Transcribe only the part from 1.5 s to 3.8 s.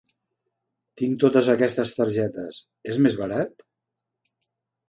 aquestes targetes, és més barat?